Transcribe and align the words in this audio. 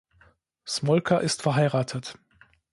Smolka 0.65 1.19
ist 1.19 1.43
verheiratet. 1.43 2.17